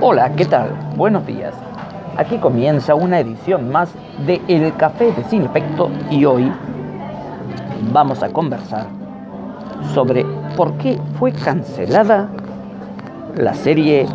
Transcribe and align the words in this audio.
Hola, 0.00 0.30
¿qué 0.36 0.44
tal? 0.44 0.70
Buenos 0.96 1.26
días. 1.26 1.52
Aquí 2.16 2.38
comienza 2.38 2.94
una 2.94 3.18
edición 3.18 3.68
más 3.68 3.92
de 4.26 4.40
El 4.46 4.72
Café 4.76 5.10
de 5.10 5.24
Sin 5.24 5.42
Efecto 5.42 5.90
y 6.08 6.24
hoy 6.24 6.52
vamos 7.92 8.22
a 8.22 8.28
conversar 8.28 8.86
sobre 9.92 10.24
por 10.56 10.74
qué 10.74 11.00
fue 11.18 11.32
cancelada 11.32 12.28
la 13.34 13.54
serie 13.54 14.06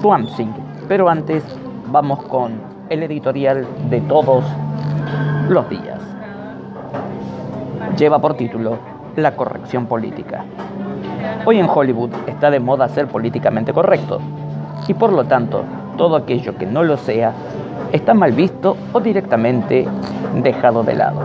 Swamp 0.00 0.26
Thing. 0.38 0.54
Pero 0.88 1.06
antes 1.10 1.44
vamos 1.88 2.22
con 2.22 2.52
el 2.88 3.02
editorial 3.02 3.66
de 3.90 4.00
todos 4.00 4.42
los 5.50 5.68
días. 5.68 6.00
Lleva 7.98 8.18
por 8.20 8.38
título 8.38 8.78
La 9.16 9.36
corrección 9.36 9.84
política. 9.84 10.46
Hoy 11.44 11.58
en 11.58 11.68
Hollywood 11.68 12.10
está 12.26 12.50
de 12.50 12.58
moda 12.58 12.88
ser 12.88 13.06
políticamente 13.06 13.74
correcto 13.74 14.18
y 14.86 14.94
por 14.94 15.12
lo 15.12 15.24
tanto 15.24 15.64
todo 15.96 16.16
aquello 16.16 16.56
que 16.56 16.66
no 16.66 16.82
lo 16.82 16.96
sea 16.96 17.32
está 17.92 18.14
mal 18.14 18.32
visto 18.32 18.76
o 18.92 19.00
directamente 19.00 19.86
dejado 20.42 20.82
de 20.82 20.94
lado. 20.94 21.20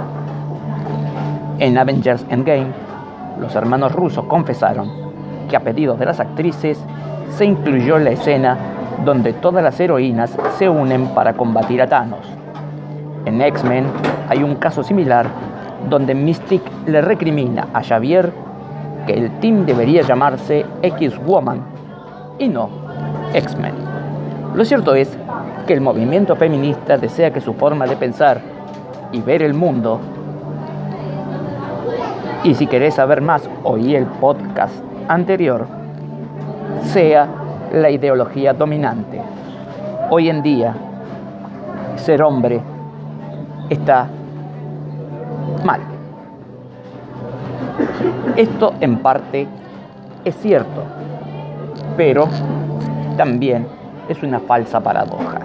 En 1.59 1.78
Avengers 1.78 2.26
Endgame, 2.30 2.72
los 3.40 3.56
hermanos 3.56 3.92
rusos 3.92 4.26
confesaron 4.26 4.90
que 5.50 5.56
a 5.56 5.59
pedido 5.59 5.95
de 5.95 6.06
las 6.06 6.20
actrices 6.20 6.84
se 7.30 7.45
incluyó 7.45 8.00
la 8.00 8.12
escena 8.12 8.58
donde 9.06 9.34
todas 9.34 9.64
las 9.64 9.80
heroínas 9.80 10.38
se 10.58 10.70
unen 10.70 11.08
para 11.08 11.34
combatir 11.34 11.81
a 11.81 11.88
Thanos. 11.88 12.26
En 13.26 13.42
X-Men 13.42 13.86
hay 14.30 14.44
un 14.44 14.56
caso 14.56 14.84
similar 14.84 15.28
donde 15.90 16.16
Mystic 16.16 16.62
le 16.86 17.02
recrimina 17.02 17.68
a 17.73 17.84
Xavier 17.84 18.31
que 19.06 19.14
el 19.14 19.31
team 19.40 19.66
debería 19.66 20.04
llamarse 20.04 20.66
X-Woman 20.81 21.62
y 22.40 22.48
no 22.48 22.80
X-Men. 23.34 23.73
Lo 24.55 24.66
cierto 24.66 24.95
es 24.95 25.17
que 25.66 25.73
el 25.73 25.81
movimiento 25.81 26.35
feminista 26.35 26.97
desea 26.97 27.31
que 27.31 27.42
su 27.42 27.53
forma 27.53 27.86
de 27.86 27.95
pensar 27.95 28.42
y 29.11 29.22
ver 29.22 29.42
el 29.44 29.53
mundo, 29.53 30.00
y 32.44 32.56
si 32.56 32.67
querés 32.67 32.95
saber 32.95 33.22
más, 33.22 33.50
oí 33.64 33.95
el 33.95 34.06
podcast 34.06 34.73
anterior, 35.08 35.67
sea 36.83 37.28
la 37.72 37.89
ideología 37.89 38.53
dominante. 38.53 39.22
Hoy 40.09 40.30
en 40.30 40.41
día, 40.41 40.73
ser 41.95 42.23
hombre 42.23 42.61
está 43.69 44.08
mal. 45.63 45.81
Esto 48.36 48.73
en 48.81 48.97
parte 48.97 49.47
es 50.25 50.36
cierto, 50.38 50.84
pero 51.95 52.28
también 53.22 53.67
es 54.09 54.23
una 54.23 54.39
falsa 54.39 54.80
paradoja. 54.80 55.41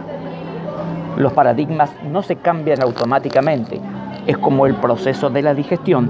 Los 1.18 1.34
paradigmas 1.34 1.90
no 2.10 2.22
se 2.22 2.36
cambian 2.36 2.82
automáticamente, 2.82 3.78
es 4.26 4.38
como 4.38 4.64
el 4.64 4.76
proceso 4.76 5.28
de 5.28 5.42
la 5.42 5.52
digestión 5.52 6.08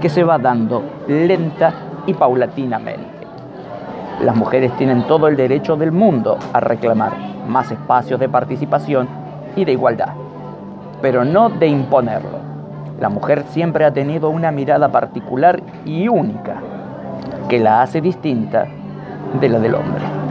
que 0.00 0.08
se 0.08 0.22
va 0.22 0.38
dando 0.38 0.84
lenta 1.08 1.74
y 2.06 2.14
paulatinamente. 2.14 3.26
Las 4.20 4.36
mujeres 4.36 4.70
tienen 4.76 5.08
todo 5.08 5.26
el 5.26 5.34
derecho 5.34 5.74
del 5.74 5.90
mundo 5.90 6.38
a 6.52 6.60
reclamar 6.60 7.14
más 7.48 7.72
espacios 7.72 8.20
de 8.20 8.28
participación 8.28 9.08
y 9.56 9.64
de 9.64 9.72
igualdad, 9.72 10.10
pero 11.00 11.24
no 11.24 11.48
de 11.48 11.66
imponerlo. 11.66 12.38
La 13.00 13.08
mujer 13.08 13.42
siempre 13.48 13.84
ha 13.84 13.92
tenido 13.92 14.30
una 14.30 14.52
mirada 14.52 14.88
particular 14.92 15.60
y 15.84 16.06
única 16.06 16.62
que 17.48 17.58
la 17.58 17.82
hace 17.82 18.00
distinta 18.00 18.68
de 19.40 19.48
la 19.48 19.58
del 19.58 19.74
hombre. 19.74 20.21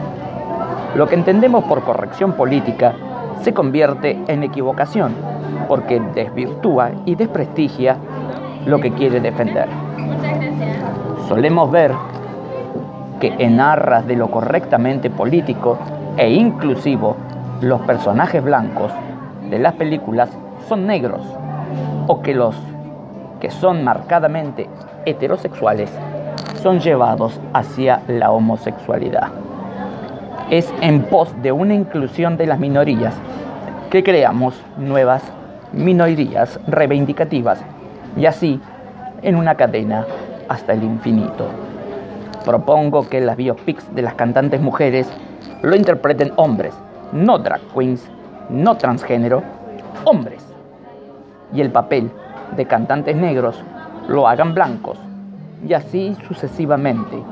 Lo 0.95 1.07
que 1.07 1.15
entendemos 1.15 1.63
por 1.63 1.83
corrección 1.83 2.33
política 2.33 2.93
se 3.41 3.53
convierte 3.53 4.19
en 4.27 4.43
equivocación 4.43 5.13
porque 5.67 6.01
desvirtúa 6.13 6.91
y 7.05 7.15
desprestigia 7.15 7.95
lo 8.65 8.79
que 8.79 8.91
quiere 8.91 9.21
defender. 9.21 9.67
Solemos 11.27 11.71
ver 11.71 11.93
que 13.21 13.33
en 13.37 13.61
arras 13.61 14.05
de 14.05 14.15
lo 14.15 14.29
correctamente 14.29 15.09
político 15.09 15.77
e 16.17 16.29
inclusivo, 16.29 17.15
los 17.61 17.79
personajes 17.81 18.43
blancos 18.43 18.91
de 19.49 19.59
las 19.59 19.73
películas 19.75 20.29
son 20.67 20.87
negros 20.87 21.21
o 22.07 22.21
que 22.21 22.33
los 22.33 22.55
que 23.39 23.49
son 23.49 23.83
marcadamente 23.83 24.67
heterosexuales 25.05 25.91
son 26.61 26.79
llevados 26.79 27.39
hacia 27.53 28.01
la 28.07 28.31
homosexualidad. 28.31 29.29
Es 30.51 30.73
en 30.81 31.03
pos 31.03 31.33
de 31.41 31.53
una 31.53 31.73
inclusión 31.73 32.35
de 32.35 32.45
las 32.45 32.59
minorías 32.59 33.15
que 33.89 34.03
creamos 34.03 34.53
nuevas 34.77 35.23
minorías 35.71 36.59
reivindicativas 36.67 37.63
y 38.17 38.25
así 38.25 38.59
en 39.21 39.37
una 39.37 39.55
cadena 39.55 40.05
hasta 40.49 40.73
el 40.73 40.83
infinito. 40.83 41.47
Propongo 42.43 43.07
que 43.07 43.21
las 43.21 43.37
biopics 43.37 43.95
de 43.95 44.01
las 44.01 44.15
cantantes 44.15 44.59
mujeres 44.59 45.07
lo 45.61 45.73
interpreten 45.73 46.33
hombres, 46.35 46.73
no 47.13 47.39
drag 47.39 47.61
queens, 47.73 48.05
no 48.49 48.75
transgénero, 48.75 49.43
hombres 50.03 50.45
y 51.53 51.61
el 51.61 51.71
papel 51.71 52.11
de 52.57 52.65
cantantes 52.65 53.15
negros 53.15 53.63
lo 54.09 54.27
hagan 54.27 54.53
blancos 54.53 54.97
y 55.65 55.73
así 55.75 56.17
sucesivamente. 56.27 57.23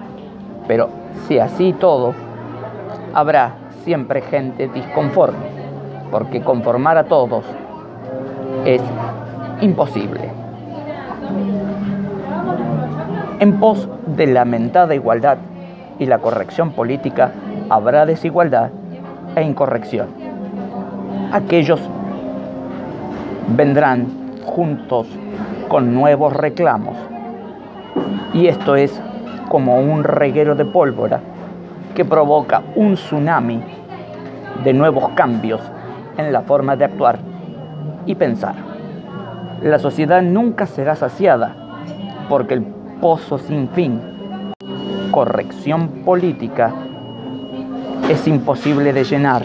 Pero 0.69 0.87
si 1.27 1.37
así 1.37 1.73
todo, 1.73 2.13
habrá 3.13 3.53
siempre 3.83 4.21
gente 4.21 4.67
disconforme, 4.67 5.45
porque 6.11 6.41
conformar 6.41 6.97
a 6.97 7.05
todos 7.05 7.45
es 8.65 8.81
imposible. 9.61 10.29
En 13.39 13.59
pos 13.59 13.87
de 14.05 14.27
la 14.27 14.45
mentada 14.45 14.95
igualdad 14.95 15.37
y 15.97 16.05
la 16.05 16.19
corrección 16.19 16.71
política, 16.71 17.31
habrá 17.69 18.05
desigualdad 18.05 18.69
e 19.35 19.43
incorrección. 19.43 20.07
Aquellos 21.31 21.79
vendrán 23.55 24.07
juntos 24.43 25.07
con 25.67 25.93
nuevos 25.93 26.33
reclamos. 26.33 26.97
Y 28.33 28.47
esto 28.47 28.75
es 28.75 28.99
como 29.47 29.79
un 29.79 30.03
reguero 30.03 30.55
de 30.55 30.65
pólvora 30.65 31.21
que 31.95 32.05
provoca 32.05 32.63
un 32.75 32.95
tsunami 32.95 33.61
de 34.63 34.73
nuevos 34.73 35.09
cambios 35.09 35.61
en 36.17 36.31
la 36.31 36.41
forma 36.41 36.75
de 36.75 36.85
actuar 36.85 37.19
y 38.05 38.15
pensar. 38.15 38.55
La 39.61 39.79
sociedad 39.79 40.21
nunca 40.21 40.65
será 40.65 40.95
saciada 40.95 41.55
porque 42.29 42.53
el 42.53 42.63
pozo 43.01 43.37
sin 43.37 43.69
fin, 43.69 44.01
corrección 45.11 46.03
política, 46.05 46.73
es 48.09 48.27
imposible 48.27 48.93
de 48.93 49.03
llenar 49.03 49.43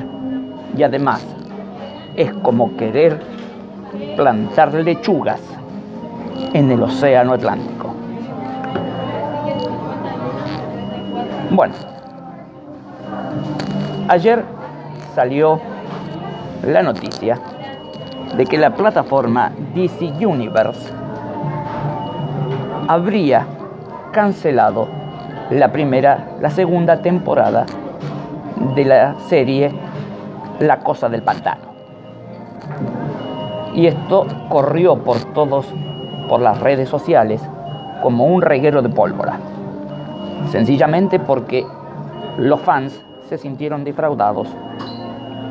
y 0.77 0.83
además 0.83 1.25
es 2.17 2.33
como 2.35 2.77
querer 2.77 3.21
plantar 4.17 4.75
lechugas 4.75 5.41
en 6.53 6.71
el 6.71 6.83
Océano 6.83 7.33
Atlántico. 7.33 7.95
Bueno, 11.51 11.75
ayer 14.09 14.45
salió 15.15 15.61
la 16.67 16.83
noticia 16.83 17.39
de 18.37 18.45
que 18.47 18.59
la 18.59 18.75
plataforma 18.75 19.53
DC 19.75 20.27
Universe 20.27 20.93
habría 22.89 23.47
cancelado 24.13 24.89
la 25.51 25.73
primera, 25.73 26.37
la 26.41 26.51
segunda 26.51 27.01
temporada 27.03 27.67
de 28.75 28.85
la 28.85 29.15
serie 29.29 29.73
La 30.61 30.81
Cosa 30.81 31.09
del 31.09 31.23
Pantano 31.23 31.75
y 33.75 33.87
esto 33.89 34.27
corrió 34.49 34.97
por 35.03 35.19
todos, 35.33 35.67
por 36.29 36.41
las 36.41 36.61
redes 36.61 36.89
sociales, 36.89 37.43
como 38.03 38.27
un 38.27 38.41
reguero 38.43 38.83
de 38.83 38.89
pólvora. 38.89 39.39
Sencillamente 40.51 41.19
porque 41.19 41.67
los 42.39 42.61
fans 42.61 43.04
se 43.29 43.39
sintieron 43.39 43.85
defraudados 43.85 44.49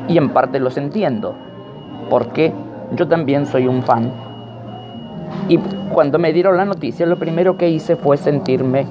y 0.08 0.18
en 0.18 0.30
parte 0.30 0.60
los 0.60 0.76
entiendo, 0.76 1.34
porque 2.10 2.52
yo 2.94 3.08
también 3.08 3.46
soy 3.46 3.66
un 3.66 3.82
fan. 3.82 4.10
Y 5.48 5.58
cuando 5.92 6.18
me 6.18 6.32
dieron 6.32 6.56
la 6.56 6.64
noticia, 6.64 7.06
lo 7.06 7.16
primero 7.16 7.56
que 7.56 7.68
hice 7.68 7.96
fue 7.96 8.16
sentirme 8.16 8.86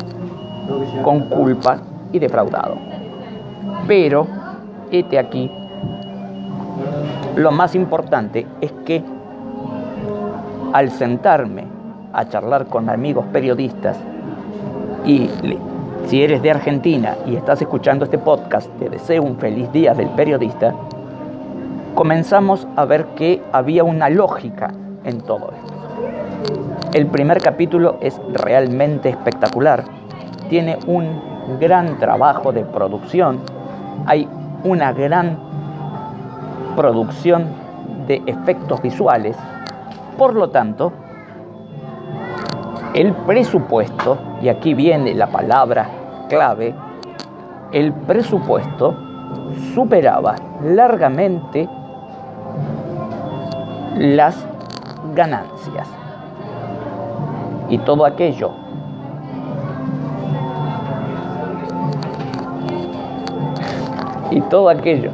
con 1.04 1.30
culpa 1.30 1.78
y 2.12 2.20
defraudado. 2.20 2.76
Pero, 3.88 4.28
este 4.92 5.20
aquí, 5.20 5.52
lo 7.36 7.52
más 7.52 7.76
importante 7.76 8.46
es 8.62 8.72
que 8.86 9.04
al 10.74 10.92
sentarme 10.92 11.66
a 12.14 12.28
charlar 12.28 12.68
con 12.68 12.90
amigos 12.90 13.26
periodistas 13.32 13.98
y 15.06 15.30
Si 16.06 16.22
eres 16.22 16.42
de 16.44 16.52
Argentina 16.52 17.16
y 17.26 17.36
estás 17.36 17.62
escuchando 17.62 18.06
este 18.06 18.18
podcast, 18.18 18.70
te 18.78 18.90
deseo 18.90 19.24
un 19.24 19.38
feliz 19.38 19.72
día 19.72 19.94
del 19.94 20.10
periodista, 20.10 20.76
comenzamos 21.96 22.68
a 22.76 22.86
ver 22.86 23.06
que 23.16 23.42
había 23.52 23.84
una 23.84 24.10
lógica 24.10 24.72
en 25.06 25.22
todo 25.22 25.52
esto. 25.52 25.74
El 26.94 27.08
primer 27.08 27.42
capítulo 27.42 27.98
es 28.02 28.20
realmente 28.34 29.10
espectacular, 29.10 29.86
tiene 30.50 30.78
un 30.86 31.60
gran 31.60 31.98
trabajo 31.98 32.52
de 32.52 32.64
producción, 32.64 33.40
hay 34.06 34.28
una 34.64 34.92
gran 34.92 35.40
producción 36.76 37.48
de 38.08 38.22
efectos 38.28 38.82
visuales, 38.82 39.36
por 40.18 40.36
lo 40.36 40.50
tanto, 40.50 40.92
el 42.94 43.14
presupuesto, 43.14 44.18
y 44.42 44.50
aquí 44.50 44.74
viene 44.74 45.14
la 45.16 45.28
palabra 45.28 45.90
clave, 46.30 46.76
el 47.72 47.92
presupuesto 47.92 48.96
superaba 49.74 50.36
largamente 50.64 51.68
las 53.98 54.46
ganancias. 55.16 55.88
Y 57.70 57.78
todo 57.80 58.06
aquello 58.06 58.52
y 64.30 64.42
todo 64.42 64.70
aquello 64.70 65.12